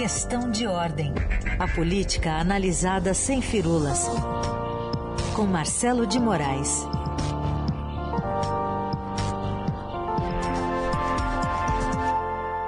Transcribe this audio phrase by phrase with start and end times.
[0.00, 1.12] Questão de ordem.
[1.58, 4.06] A política analisada sem firulas.
[5.36, 6.86] Com Marcelo de Moraes.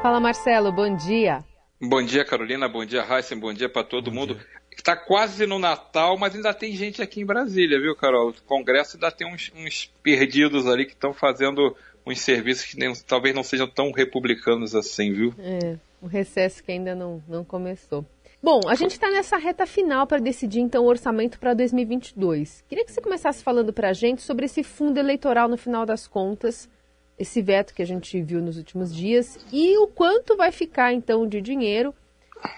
[0.02, 1.42] Fala Marcelo, bom dia.
[1.80, 2.68] Bom dia, Carolina.
[2.68, 3.38] Bom dia, Heisen.
[3.38, 4.38] Bom dia para todo bom mundo.
[4.70, 8.28] Está quase no Natal, mas ainda tem gente aqui em Brasília, viu, Carol?
[8.28, 11.74] O Congresso ainda tem uns, uns perdidos ali que estão fazendo
[12.06, 15.34] uns serviços que nem, talvez não sejam tão republicanos assim, viu?
[15.38, 18.04] É, o recesso que ainda não, não começou.
[18.42, 22.64] Bom, a gente está nessa reta final para decidir então o orçamento para 2022.
[22.68, 26.08] Queria que você começasse falando para a gente sobre esse fundo eleitoral no final das
[26.08, 26.68] contas,
[27.16, 31.24] esse veto que a gente viu nos últimos dias e o quanto vai ficar então
[31.24, 31.94] de dinheiro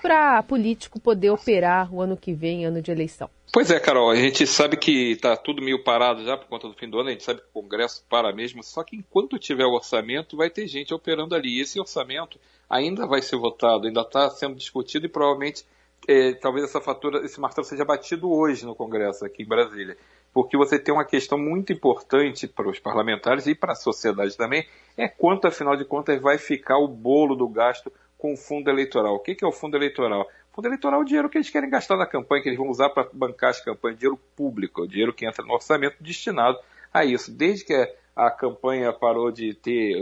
[0.00, 3.28] para político poder operar o ano que vem, ano de eleição.
[3.52, 6.74] Pois é, Carol, a gente sabe que está tudo meio parado já por conta do
[6.74, 9.64] fim do ano, a gente sabe que o Congresso para mesmo, só que enquanto tiver
[9.64, 11.58] o orçamento, vai ter gente operando ali.
[11.58, 12.38] E esse orçamento
[12.68, 15.64] ainda vai ser votado, ainda está sendo discutido e provavelmente
[16.06, 19.96] é, talvez essa fatura, esse martelo seja batido hoje no Congresso, aqui em Brasília.
[20.32, 24.66] Porque você tem uma questão muito importante para os parlamentares e para a sociedade também,
[24.96, 29.14] é quanto, afinal de contas, vai ficar o bolo do gasto com o fundo eleitoral.
[29.14, 30.26] O que é o fundo eleitoral?
[30.54, 32.88] Fundo eleitoral é o dinheiro que eles querem gastar na campanha, que eles vão usar
[32.90, 36.56] para bancar as campanhas, dinheiro público, o dinheiro que entra no orçamento destinado
[36.92, 37.32] a isso.
[37.32, 39.96] Desde que a campanha parou de ter,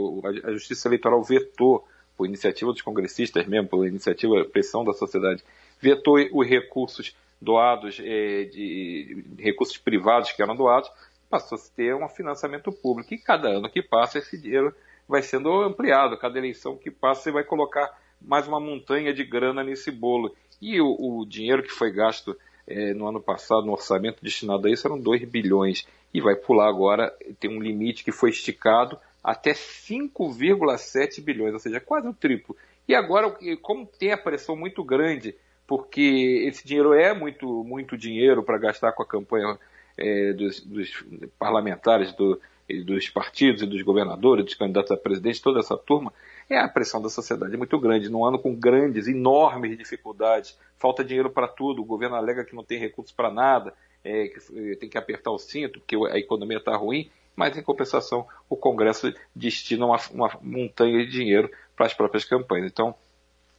[0.45, 5.43] a Justiça Eleitoral vetou, por iniciativa dos congressistas mesmo, por iniciativa, pressão da sociedade,
[5.81, 10.91] vetou os recursos doados, é, de, de recursos privados que eram doados,
[11.31, 13.15] passou a ter um financiamento público.
[13.15, 14.75] E cada ano que passa, esse dinheiro
[15.09, 16.19] vai sendo ampliado.
[16.19, 20.37] Cada eleição que passa, você vai colocar mais uma montanha de grana nesse bolo.
[20.63, 24.71] E o, o dinheiro que foi gasto é, no ano passado, no orçamento destinado a
[24.71, 25.85] isso, eram 2 bilhões.
[26.15, 31.81] E vai pular agora, tem um limite que foi esticado até 5,7 bilhões, ou seja,
[31.81, 32.57] quase o triplo.
[32.87, 35.35] E agora, como tem a pressão muito grande,
[35.67, 39.59] porque esse dinheiro é muito, muito dinheiro para gastar com a campanha
[39.97, 41.05] é, dos, dos,
[41.39, 42.41] parlamentares, do,
[42.85, 46.13] dos partidos e dos governadores, dos candidatos a presidente, toda essa turma,
[46.49, 48.09] é a pressão da sociedade muito grande.
[48.09, 52.65] Num ano com grandes, enormes dificuldades, falta dinheiro para tudo, o governo alega que não
[52.65, 53.75] tem recursos para nada,
[54.05, 58.27] é, que tem que apertar o cinto porque a economia está ruim, mas em compensação
[58.49, 62.71] o Congresso destina uma, uma montanha de dinheiro para as próprias campanhas.
[62.71, 62.95] Então,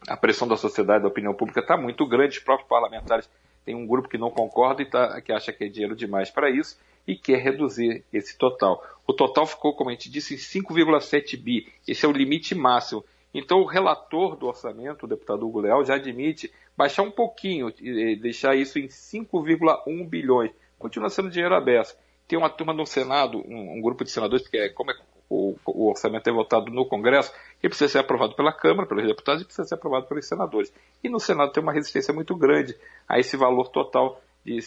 [0.07, 3.29] a pressão da sociedade, da opinião pública está muito grande, os próprios parlamentares
[3.63, 6.49] têm um grupo que não concorda e tá, que acha que é dinheiro demais para
[6.49, 6.77] isso
[7.07, 8.83] e quer reduzir esse total.
[9.05, 11.67] O total ficou, como a gente disse, em 5,7 bi.
[11.87, 13.03] Esse é o limite máximo.
[13.33, 17.73] Então, o relator do orçamento, o deputado Hugo Leal, já admite baixar um pouquinho,
[18.21, 20.51] deixar isso em 5,1 bilhões.
[20.77, 21.95] Continua sendo dinheiro aberto.
[22.27, 24.95] Tem uma turma no Senado, um, um grupo de senadores, porque é, como é,
[25.29, 29.41] o, o, orçamento é votado no Congresso, ele precisa ser aprovado pela Câmara, pelos deputados,
[29.41, 30.71] e precisa ser aprovado pelos senadores.
[31.03, 32.77] E no Senado tem uma resistência muito grande
[33.09, 34.59] a esse valor total de,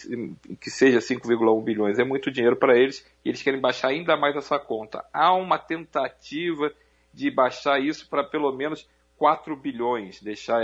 [0.59, 1.99] que seja 5,1 bilhões.
[1.99, 5.05] É muito dinheiro para eles e eles querem baixar ainda mais essa conta.
[5.13, 6.71] Há uma tentativa
[7.13, 10.63] de baixar isso para pelo menos 4 bilhões, deixar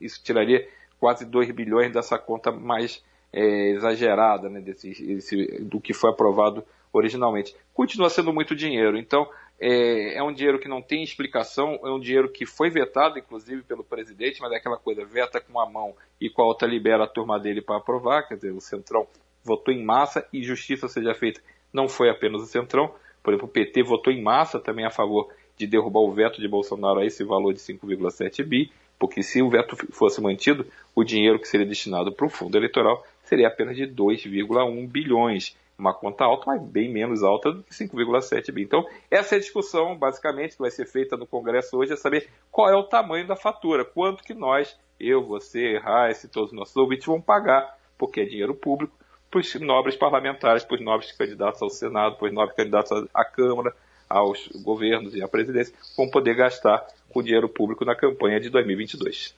[0.00, 0.68] isso tiraria
[0.98, 3.02] quase 2 bilhões dessa conta mais
[3.32, 7.54] é, exagerada né, desse, esse, do que foi aprovado originalmente.
[7.72, 9.28] Continua sendo muito dinheiro, então
[9.64, 13.62] é, é, um dinheiro que não tem explicação, é um dinheiro que foi vetado, inclusive,
[13.62, 17.04] pelo presidente, mas é aquela coisa, veta com uma mão e com a outra libera
[17.04, 19.06] a turma dele para aprovar, quer dizer, o Centrão
[19.44, 21.40] votou em massa e justiça seja feita.
[21.72, 22.92] Não foi apenas o Centrão,
[23.22, 26.48] por exemplo, o PT votou em massa também a favor de derrubar o veto de
[26.48, 31.38] Bolsonaro a esse valor de 5,7 bi, porque se o veto fosse mantido, o dinheiro
[31.38, 36.44] que seria destinado para o fundo eleitoral seria apenas de 2,1 bilhões uma conta alta,
[36.46, 38.62] mas bem menos alta do que 5,7 bi.
[38.62, 42.28] Então, essa é a discussão, basicamente, que vai ser feita no Congresso hoje, é saber
[42.50, 46.76] qual é o tamanho da fatura, quanto que nós, eu, você, Raice, todos os nossos
[46.76, 48.96] ouvintes vão pagar, porque é dinheiro público,
[49.30, 53.24] para os nobres parlamentares, para os nobres candidatos ao Senado, para os nobres candidatos à
[53.24, 53.74] Câmara,
[54.08, 59.34] aos governos e à presidência, vão poder gastar com dinheiro público na campanha de 2022.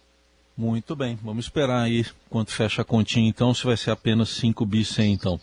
[0.57, 4.65] Muito bem, vamos esperar aí quanto fecha a continha então, se vai ser apenas 5
[4.65, 5.41] bis 100 então.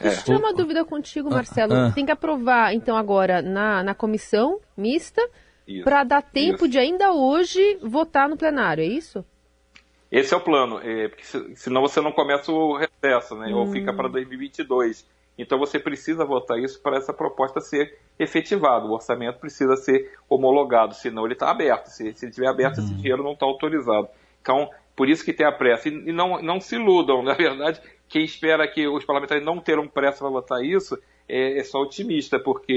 [0.00, 1.74] Deixa eu tirar uma dúvida contigo, ah, Marcelo.
[1.74, 1.92] Ah, ah.
[1.92, 5.20] Tem que aprovar então agora na, na comissão mista
[5.82, 6.68] para dar tempo isso.
[6.68, 9.24] de ainda hoje votar no plenário, é isso?
[10.12, 11.24] Esse é o plano, é, porque
[11.56, 13.48] senão você não começa o recesso, né?
[13.48, 13.58] Hum.
[13.58, 15.04] Ou fica para 2022.
[15.36, 18.86] Então você precisa votar isso para essa proposta ser efetivada.
[18.86, 21.88] O orçamento precisa ser homologado, senão ele está aberto.
[21.88, 22.84] Se, se ele estiver aberto, uhum.
[22.84, 24.08] esse dinheiro não está autorizado.
[24.40, 25.88] Então, por isso que tem a pressa.
[25.88, 30.18] E, não, não se iludam, na verdade, quem espera que os parlamentares não terão pressa
[30.18, 30.96] para votar isso
[31.28, 32.72] é, é, só otimista, porque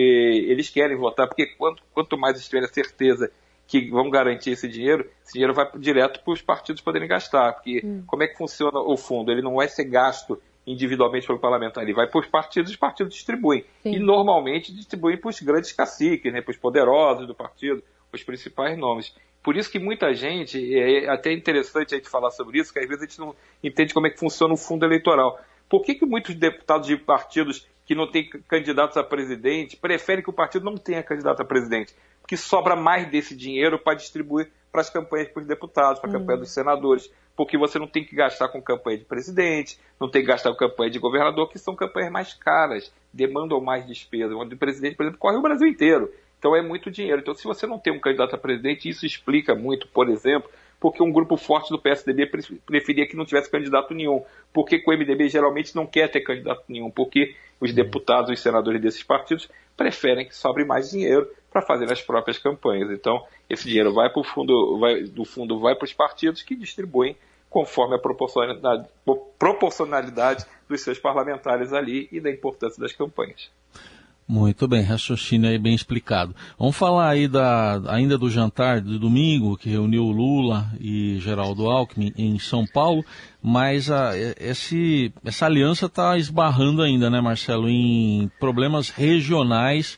[0.48, 3.32] eles querem votar, porque quanto, quanto mais eles tiverem a certeza
[3.68, 7.54] que vão garantir esse dinheiro, esse dinheiro vai direto para os partidos poderem gastar.
[7.54, 8.04] Porque hum.
[8.08, 9.32] como é que funciona o fundo?
[9.32, 12.80] Ele não vai ser gasto individualmente pelo parlamentar, ele vai para os partidos e os
[12.80, 13.64] partidos distribuem.
[13.82, 13.94] Sim.
[13.94, 17.82] E normalmente distribuem para os grandes caciques, né, para os poderosos do partido,
[18.12, 19.16] os principais nomes.
[19.42, 22.88] Por isso que muita gente, é até interessante a gente falar sobre isso, que às
[22.88, 23.34] vezes a gente não
[23.64, 25.40] entende como é que funciona o fundo eleitoral.
[25.70, 30.30] Por que, que muitos deputados de partidos que não têm candidatos a presidente preferem que
[30.30, 31.96] o partido não tenha candidato a presidente?
[32.28, 36.14] Porque sobra mais desse dinheiro para distribuir para as campanhas para os deputados, para a
[36.14, 40.22] campanha dos senadores, porque você não tem que gastar com campanha de presidente, não tem
[40.22, 44.36] que gastar com campanha de governador, que são campanhas mais caras, demandam mais despesa.
[44.36, 46.14] O de presidente, por exemplo, corre o Brasil inteiro.
[46.38, 47.22] Então é muito dinheiro.
[47.22, 51.02] Então, se você não tem um candidato a presidente, isso explica muito, por exemplo, porque
[51.02, 52.30] um grupo forte do PSDB
[52.66, 54.24] preferia que não tivesse candidato nenhum.
[54.54, 59.04] Porque o MDB geralmente não quer ter candidato nenhum, porque os deputados, os senadores desses
[59.04, 62.92] partidos preferem que sobre mais dinheiro para fazer as próprias campanhas.
[62.92, 66.56] Então, esse dinheiro vai para o fundo, vai, do fundo vai para os partidos que
[66.56, 67.16] distribuem
[67.50, 68.88] conforme a proporcionalidade,
[69.40, 73.50] proporcionalidade dos seus parlamentares ali e da importância das campanhas.
[74.30, 76.36] Muito bem, raciocínio aí bem explicado.
[76.60, 82.12] Vamos falar aí da, ainda do jantar de domingo, que reuniu Lula e Geraldo Alckmin
[82.18, 83.06] em São Paulo,
[83.42, 89.98] mas a, esse, essa aliança está esbarrando ainda, né, Marcelo, em problemas regionais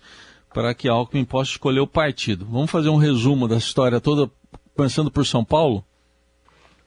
[0.54, 2.46] para que Alckmin possa escolher o partido.
[2.46, 4.30] Vamos fazer um resumo da história toda,
[4.78, 5.84] pensando por São Paulo?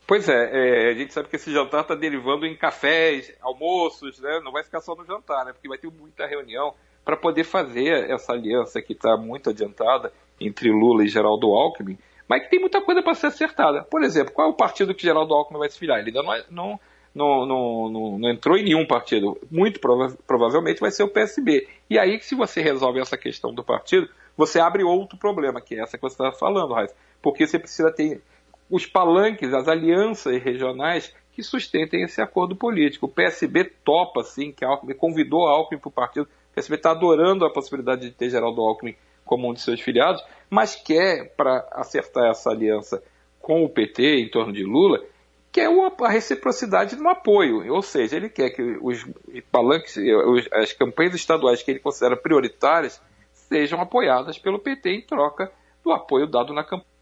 [0.06, 4.40] Pois é, é, a gente sabe que esse jantar está derivando em cafés, almoços, né?
[4.44, 5.52] não vai ficar só no jantar, né?
[5.52, 6.72] porque vai ter muita reunião
[7.04, 12.42] para poder fazer essa aliança que está muito adiantada entre Lula e Geraldo Alckmin, mas
[12.44, 13.84] que tem muita coisa para ser acertada.
[13.84, 15.98] Por exemplo, qual é o partido que Geraldo Alckmin vai se filiar?
[15.98, 16.80] Ele ainda não, é, não,
[17.14, 19.38] não, não, não entrou em nenhum partido.
[19.50, 21.68] Muito prova provavelmente vai ser o PSB.
[21.90, 25.82] E aí, se você resolve essa questão do partido, você abre outro problema, que é
[25.82, 26.94] essa que você estava falando, Raiz.
[27.20, 28.22] Porque você precisa ter
[28.70, 33.06] os palanques, as alianças regionais que sustentem esse acordo político.
[33.06, 37.44] O PSB topa, sim, que Alckmin convidou Alckmin para o partido o PSB está adorando
[37.44, 38.94] a possibilidade de ter Geraldo Alckmin
[39.24, 43.02] como um de seus filiados, mas quer, para acertar essa aliança
[43.40, 45.02] com o PT em torno de Lula,
[45.50, 47.72] quer a reciprocidade no apoio.
[47.72, 49.04] Ou seja, ele quer que os
[49.50, 49.96] palanques,
[50.52, 53.00] as campanhas estaduais que ele considera prioritárias
[53.32, 55.50] sejam apoiadas pelo PT em troca
[55.82, 56.92] do apoio dado na campanha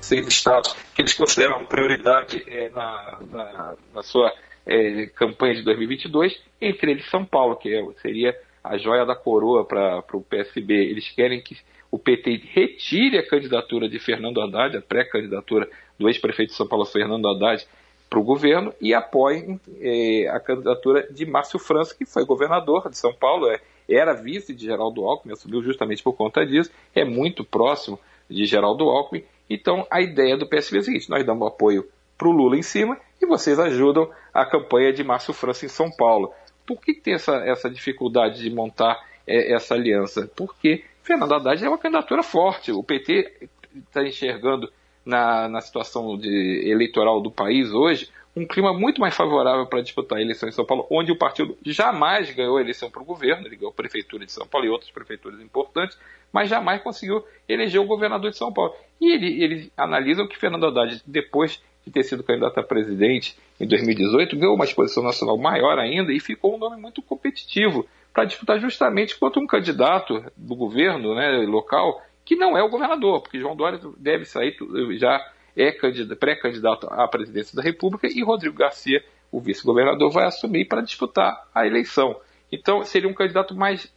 [0.00, 4.32] seis estados que eles consideram prioridade é, na, na, na, sua
[4.66, 9.64] é, campanha de 2022, entre eles São Paulo, que é, seria a joia da coroa
[9.64, 10.74] para o PSB.
[10.74, 11.56] Eles querem que
[11.90, 15.68] o PT retire a candidatura de Fernando Haddad, a pré-candidatura
[15.98, 17.66] do ex-prefeito de São Paulo, Fernando Haddad,
[18.10, 22.98] para o governo e apoiem é, a candidatura de Márcio França, que foi governador de
[22.98, 27.44] São Paulo, é, era vice de Geraldo Alckmin, assumiu justamente por conta disso, é muito
[27.44, 27.98] próximo
[28.28, 29.24] de Geraldo Alckmin.
[29.48, 31.88] Então, a ideia do PSB é a seguinte: nós damos apoio
[32.18, 35.90] para o Lula em cima e vocês ajudam a campanha de Márcio França em São
[35.90, 36.32] Paulo.
[36.66, 40.30] Por que tem essa, essa dificuldade de montar é, essa aliança?
[40.36, 42.72] Porque Fernando Haddad é uma candidatura forte.
[42.72, 44.70] O PT está enxergando
[45.04, 50.18] na, na situação de, eleitoral do país hoje um clima muito mais favorável para disputar
[50.18, 53.46] a eleição em São Paulo, onde o partido jamais ganhou a eleição para o governo,
[53.46, 55.98] ele ganhou a prefeitura de São Paulo e outras prefeituras importantes,
[56.30, 58.74] mas jamais conseguiu eleger o governador de São Paulo.
[59.00, 63.66] E ele, eles analisam que Fernando Haddad, depois de ter sido candidato a presidente em
[63.66, 68.58] 2018, ganhou uma exposição nacional maior ainda e ficou um nome muito competitivo para disputar
[68.58, 73.54] justamente contra um candidato do governo né, local que não é o governador, porque João
[73.54, 74.56] Dória deve sair,
[74.98, 75.24] já
[75.56, 75.70] é
[76.18, 81.66] pré-candidato à presidência da República e Rodrigo Garcia, o vice-governador, vai assumir para disputar a
[81.66, 82.16] eleição.
[82.50, 83.94] Então seria um candidato mais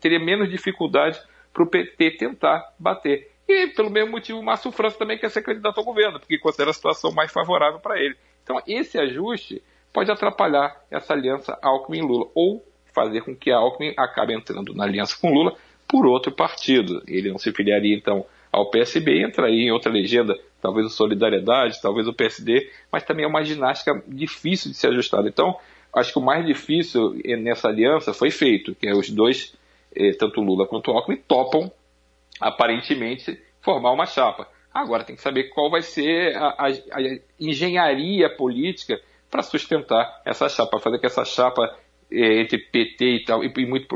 [0.00, 1.20] teria menos dificuldade
[1.52, 3.32] para o PT tentar bater.
[3.48, 6.70] E, pelo mesmo motivo, o Márcio França também quer ser candidato ao governo, porque considera
[6.70, 8.14] a situação mais favorável para ele.
[8.44, 12.62] Então, esse ajuste pode atrapalhar essa aliança Alckmin-Lula, ou
[12.94, 17.02] fazer com que Alckmin acabe entrando na aliança com Lula por outro partido.
[17.06, 21.80] Ele não se filiaria, então, ao PSB e entraria em outra legenda, talvez o Solidariedade,
[21.80, 25.26] talvez o PSD, mas também é uma ginástica difícil de ser ajustada.
[25.26, 25.56] Então,
[25.94, 29.54] acho que o mais difícil nessa aliança foi feito, que é os dois,
[29.94, 31.72] eh, tanto Lula quanto Alckmin, topam
[32.40, 34.48] aparentemente, formar uma chapa.
[34.72, 40.48] Agora tem que saber qual vai ser a, a, a engenharia política para sustentar essa
[40.48, 41.76] chapa, fazer que essa chapa
[42.10, 43.86] é, entre PT e tal, e, e muito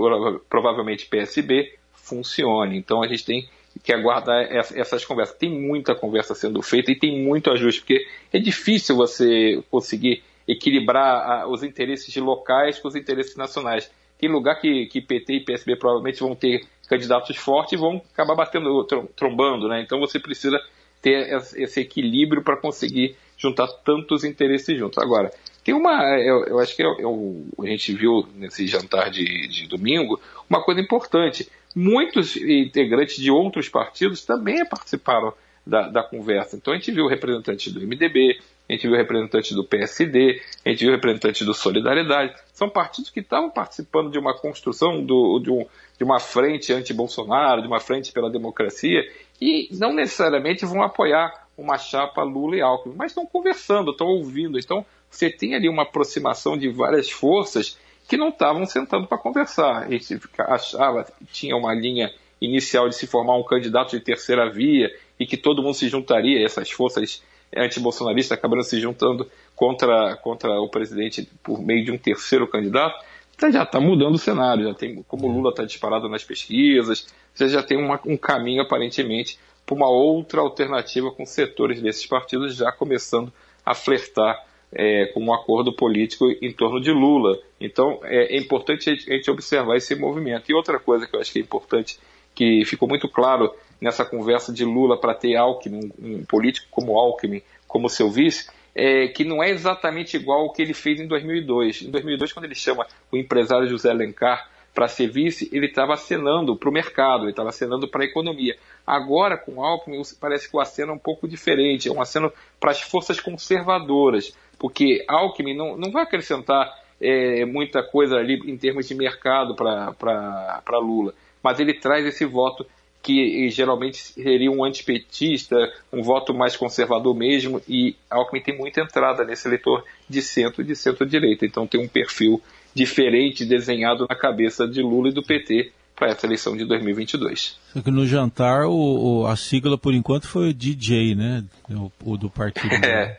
[0.48, 2.76] provavelmente PSB, funcione.
[2.76, 3.48] Então a gente tem
[3.82, 5.36] que aguardar essas conversas.
[5.36, 11.48] Tem muita conversa sendo feita e tem muito ajuste, porque é difícil você conseguir equilibrar
[11.48, 13.90] os interesses locais com os interesses nacionais.
[14.18, 18.84] Tem lugar que, que PT e PSB provavelmente vão ter candidatos fortes vão acabar batendo,
[19.16, 19.82] trombando, né?
[19.82, 20.58] Então você precisa
[21.00, 24.98] ter esse equilíbrio para conseguir juntar tantos interesses juntos.
[24.98, 25.32] Agora,
[25.64, 29.66] tem uma, eu, eu acho que eu, eu, a gente viu nesse jantar de, de
[29.66, 31.48] domingo uma coisa importante.
[31.74, 35.32] Muitos integrantes de outros partidos também participaram
[35.66, 36.56] da, da conversa.
[36.56, 38.38] Então a gente viu representantes do MDB,
[38.68, 42.34] a gente viu representantes do PSD, a gente viu representantes do Solidariedade.
[42.52, 45.66] São partidos que estavam participando de uma construção do, de, um,
[45.98, 49.02] de uma frente anti-Bolsonaro, de uma frente pela democracia,
[49.40, 54.58] e não necessariamente vão apoiar uma chapa Lula e Alckmin, mas estão conversando, estão ouvindo.
[54.58, 57.78] Então você tem ali uma aproximação de várias forças
[58.08, 59.82] que não estavam sentando para conversar.
[59.82, 64.50] A gente achava que tinha uma linha inicial de se formar um candidato de terceira
[64.50, 64.90] via
[65.22, 67.22] e que todo mundo se juntaria, essas forças
[67.56, 73.04] antibolsonaristas acabaram se juntando contra, contra o presidente por meio de um terceiro candidato,
[73.38, 77.48] você já está mudando o cenário, já tem, como Lula está disparado nas pesquisas, você
[77.48, 82.72] já tem uma, um caminho aparentemente para uma outra alternativa com setores desses partidos já
[82.72, 83.32] começando
[83.64, 87.38] a flertar é, com um acordo político em torno de Lula.
[87.60, 90.50] Então é, é importante a gente observar esse movimento.
[90.50, 91.98] E outra coisa que eu acho que é importante,
[92.34, 93.52] que ficou muito claro
[93.82, 99.08] nessa conversa de Lula para ter Alckmin, um, político como Alckmin, como seu vice, é,
[99.08, 101.82] que não é exatamente igual ao que ele fez em 2002.
[101.82, 106.56] Em 2002, quando ele chama o empresário José Alencar para ser vice, ele estava acenando
[106.56, 108.56] para o mercado, ele estava acenando para a economia.
[108.86, 112.70] Agora, com Alckmin, parece que o aceno é um pouco diferente, é um aceno para
[112.70, 118.86] as forças conservadoras, porque Alckmin não, não vai acrescentar é, muita coisa ali em termos
[118.86, 121.12] de mercado para Lula,
[121.42, 122.64] mas ele traz esse voto
[123.02, 125.56] que geralmente seria um antipetista,
[125.92, 130.64] um voto mais conservador mesmo, e Alckmin tem muita entrada nesse eleitor de centro e
[130.64, 132.40] de centro-direita, então tem um perfil
[132.72, 137.58] diferente desenhado na cabeça de Lula e do PT para essa eleição de 2022.
[137.72, 141.44] Só que no jantar o, o, a sigla por enquanto foi o DJ, né?
[141.70, 142.72] O, o do partido.
[142.82, 143.18] É.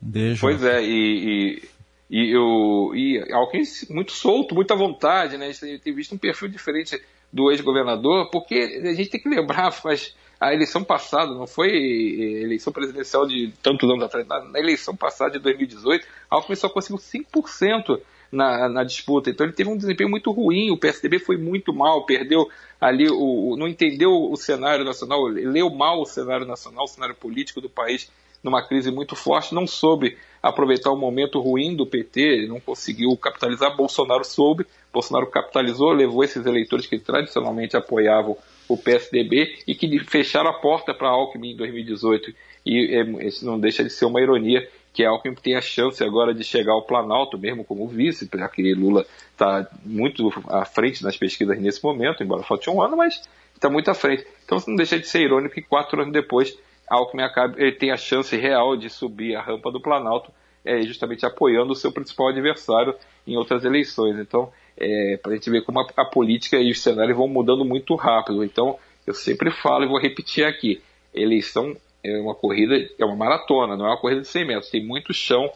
[0.00, 0.38] DJ.
[0.40, 1.60] Pois é, e,
[2.08, 5.46] e, e, o, e Alckmin muito solto, muita vontade, né?
[5.46, 7.00] A gente tem visto um perfil diferente
[7.32, 12.72] do ex-governador, porque a gente tem que lembrar, faz a eleição passada, não foi eleição
[12.72, 18.68] presidencial de tantos anos atrás, na eleição passada de 2018, Alckmin só conseguiu 5% na,
[18.68, 19.30] na, disputa.
[19.30, 22.48] Então ele teve um desempenho muito ruim, o PSDB foi muito mal, perdeu
[22.80, 27.60] ali, o, não entendeu o cenário nacional, leu mal o cenário nacional, o cenário político
[27.60, 28.08] do país
[28.42, 33.76] numa crise muito forte, não soube aproveitar o momento ruim do PT, não conseguiu capitalizar,
[33.76, 38.36] Bolsonaro soube, Bolsonaro capitalizou, levou esses eleitores que tradicionalmente apoiavam
[38.68, 42.32] o PSDB e que fecharam a porta para Alckmin em 2018.
[42.64, 46.34] E é, isso não deixa de ser uma ironia que Alckmin tem a chance agora
[46.34, 51.16] de chegar ao Planalto, mesmo como vice, já que Lula está muito à frente nas
[51.16, 53.22] pesquisas nesse momento, embora falte um ano, mas
[53.54, 54.26] está muito à frente.
[54.44, 56.58] Então não deixa de ser irônico que quatro anos depois
[56.90, 60.32] Alckmin acaba, ele tem a chance real de subir a rampa do Planalto,
[60.64, 62.94] é, justamente apoiando o seu principal adversário
[63.26, 64.18] em outras eleições.
[64.18, 67.64] Então, é, para a gente ver como a, a, política e os cenários vão mudando
[67.64, 68.44] muito rápido.
[68.44, 70.80] Então, eu sempre falo e vou repetir aqui:
[71.14, 74.70] eleição é uma corrida, é uma maratona, não é uma corrida de 100 metros.
[74.70, 75.50] Tem muito chão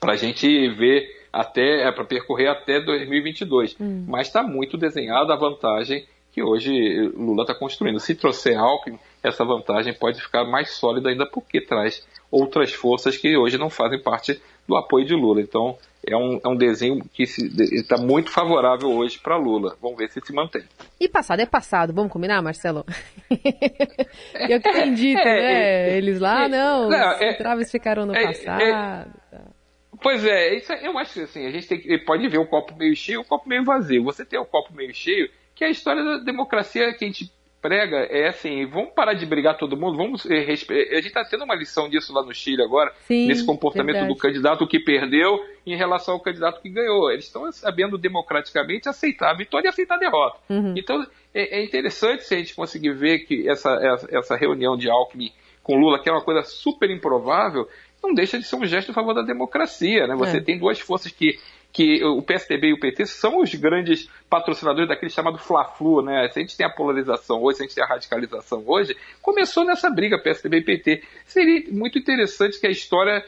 [0.00, 3.76] para a gente ver até, é, para percorrer até 2022.
[3.80, 4.04] Hum.
[4.06, 8.00] Mas está muito desenhada a vantagem que hoje Lula está construindo.
[8.00, 13.36] Se trouxer Alckmin, essa vantagem pode ficar mais sólida ainda porque traz outras forças que
[13.36, 15.42] hoje não fazem parte do apoio de Lula.
[15.42, 19.76] Então é um, é um desenho que está muito favorável hoje para Lula.
[19.80, 20.64] Vamos ver se se mantém.
[20.98, 22.84] E passado é passado, vamos combinar, Marcelo?
[24.48, 25.90] Eu acredito, é, né?
[25.90, 29.12] É, Eles lá, é, não, não os é, traves ficaram no é, passado.
[30.02, 32.96] Pois é, isso, eu acho que assim, a gente tem, pode ver o copo meio
[32.96, 34.02] cheio e o copo meio vazio.
[34.02, 35.30] Você tem o copo meio cheio,
[35.62, 39.56] que a história da democracia que a gente prega é assim, vamos parar de brigar
[39.56, 42.92] todo mundo, vamos eh, a gente está tendo uma lição disso lá no Chile agora,
[43.06, 44.12] Sim, nesse comportamento verdade.
[44.12, 47.12] do candidato que perdeu em relação ao candidato que ganhou.
[47.12, 50.38] Eles estão sabendo democraticamente aceitar a vitória e aceitar a derrota.
[50.50, 50.74] Uhum.
[50.76, 54.90] Então é, é, interessante se a gente conseguir ver que essa, essa, essa reunião de
[54.90, 55.30] Alckmin
[55.62, 57.68] com Lula, que é uma coisa super improvável,
[58.02, 60.08] não deixa de ser um gesto em favor da democracia.
[60.08, 60.16] Né?
[60.16, 60.40] Você é.
[60.40, 61.38] tem duas forças que
[61.72, 66.28] que o PSDB e o PT são os grandes patrocinadores daquele chamado Fla-Flu, né?
[66.28, 69.64] Se a gente tem a polarização hoje, se a gente tem a radicalização hoje, começou
[69.64, 71.02] nessa briga PSDB e PT.
[71.24, 73.24] Seria muito interessante que a história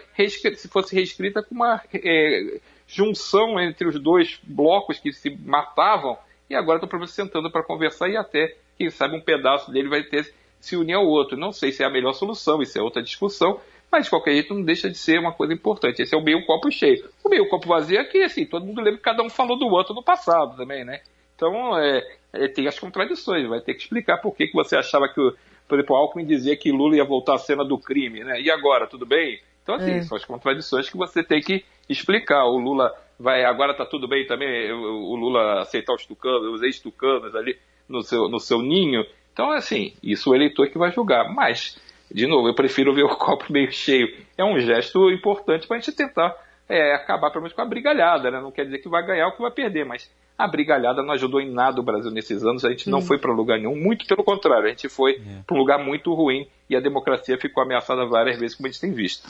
[0.57, 6.55] se fosse reescrita com uma é, junção entre os dois blocos que se matavam e
[6.55, 10.77] agora estão sentando para conversar e até, quem sabe, um pedaço dele vai ter se
[10.77, 11.37] unir ao outro.
[11.37, 13.59] Não sei se é a melhor solução, isso é outra discussão,
[13.95, 16.03] mas de qualquer jeito não deixa de ser uma coisa importante.
[16.03, 17.09] Esse é o meio copo cheio.
[17.23, 19.69] O meio copo vazio é que, assim, todo mundo lembra que cada um falou do
[19.69, 21.01] outro no passado também, né?
[21.37, 25.09] Então, é, é, tem as contradições, vai ter que explicar por que, que você achava
[25.09, 25.33] que, o,
[25.69, 28.41] por exemplo, o Alckmin dizia que Lula ia voltar à cena do crime, né?
[28.41, 29.41] E agora, tudo bem?
[29.63, 30.03] Então, assim, é.
[30.03, 32.45] são as contradições que você tem que explicar.
[32.47, 37.33] O Lula vai, agora está tudo bem também, o, Lula aceitar os tucanos, os ex-tucanos
[37.37, 37.57] ali
[37.89, 39.07] no seu, no seu ninho.
[39.33, 41.33] Então, assim, isso o eleitor que vai julgar.
[41.33, 41.81] Mas,
[42.14, 44.09] de novo, eu prefiro ver o copo meio cheio.
[44.38, 46.35] É um gesto importante para a gente tentar
[46.68, 48.40] é, acabar pelo menos com a brigalhada, né?
[48.40, 51.40] Não quer dizer que vai ganhar ou que vai perder, mas a brigalhada não ajudou
[51.40, 53.02] em nada o Brasil nesses anos, a gente não hum.
[53.02, 55.42] foi para lugar nenhum, muito pelo contrário, a gente foi é.
[55.47, 58.80] para um lugar muito ruim e a democracia ficou ameaçada várias vezes, como a gente
[58.80, 59.28] tem visto.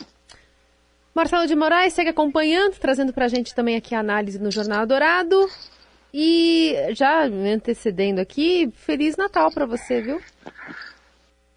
[1.15, 4.85] Marcelo de Moraes segue acompanhando, trazendo para a gente também aqui a análise no Jornal
[4.85, 5.49] Dourado.
[6.13, 10.21] E já me antecedendo aqui, Feliz Natal para você, viu?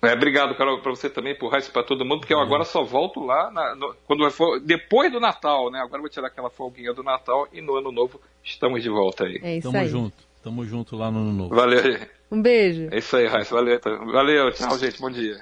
[0.02, 2.84] É, obrigado, Carol, para você também, por isso para todo mundo, porque eu agora só
[2.84, 5.80] volto lá na, no, quando for, depois do Natal, né?
[5.80, 9.24] Agora eu vou tirar aquela folguinha do Natal e no ano novo estamos de volta
[9.24, 9.40] aí.
[9.42, 9.88] É isso Tamo aí.
[9.88, 11.56] junto, tamo junto lá no ano novo.
[11.56, 12.00] Valeu.
[12.32, 12.90] Um beijo.
[12.92, 13.56] É isso aí, Raíssa.
[13.56, 15.40] Valeu, valeu, tchau, gente, bom dia.